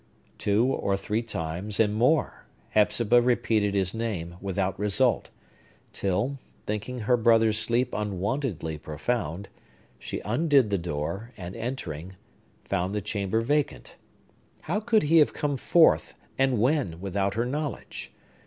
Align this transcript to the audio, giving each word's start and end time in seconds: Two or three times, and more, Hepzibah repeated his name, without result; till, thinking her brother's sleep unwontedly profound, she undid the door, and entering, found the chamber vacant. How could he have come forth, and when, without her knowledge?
Two 0.39 0.65
or 0.65 0.97
three 0.97 1.21
times, 1.21 1.79
and 1.79 1.93
more, 1.93 2.47
Hepzibah 2.69 3.21
repeated 3.21 3.75
his 3.75 3.93
name, 3.93 4.33
without 4.41 4.79
result; 4.79 5.29
till, 5.93 6.39
thinking 6.65 7.01
her 7.01 7.15
brother's 7.15 7.59
sleep 7.59 7.93
unwontedly 7.93 8.79
profound, 8.79 9.47
she 9.99 10.19
undid 10.21 10.71
the 10.71 10.79
door, 10.79 11.33
and 11.37 11.55
entering, 11.55 12.15
found 12.65 12.95
the 12.95 13.01
chamber 13.01 13.41
vacant. 13.41 13.95
How 14.61 14.79
could 14.79 15.03
he 15.03 15.17
have 15.19 15.33
come 15.33 15.55
forth, 15.55 16.15
and 16.35 16.57
when, 16.57 16.99
without 16.99 17.35
her 17.35 17.45
knowledge? 17.45 18.11